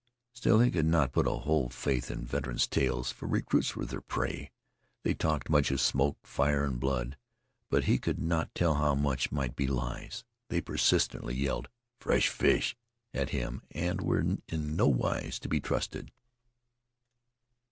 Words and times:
Still, 0.33 0.61
he 0.61 0.71
could 0.71 0.87
not 0.87 1.11
put 1.11 1.27
a 1.27 1.29
whole 1.29 1.69
faith 1.69 2.09
in 2.09 2.25
veterans' 2.25 2.65
tales, 2.65 3.11
for 3.11 3.27
recruits 3.27 3.75
were 3.75 3.85
their 3.85 4.01
prey. 4.01 4.49
They 5.03 5.13
talked 5.13 5.47
much 5.47 5.69
of 5.69 5.79
smoke, 5.79 6.17
fire, 6.25 6.63
and 6.63 6.79
blood, 6.79 7.17
but 7.69 7.83
he 7.83 7.99
could 7.99 8.17
not 8.17 8.55
tell 8.55 8.73
how 8.73 8.95
much 8.95 9.31
might 9.31 9.55
be 9.55 9.67
lies. 9.67 10.23
They 10.49 10.59
persistently 10.59 11.35
yelled 11.35 11.69
"Fresh 11.99 12.29
fish!" 12.29 12.75
at 13.13 13.29
him, 13.29 13.61
and 13.69 14.01
were 14.01 14.21
in 14.21 14.41
no 14.75 14.87
wise 14.87 15.37
to 15.37 15.47
be 15.47 15.59
trusted. 15.61 16.11